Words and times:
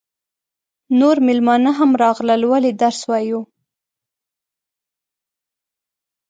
نور 0.99 1.15
مېلمانه 1.27 1.71
هم 1.79 1.91
راغلل 2.03 2.41
ولې 2.51 2.71
درس 2.81 3.01
وایو. 3.09 3.41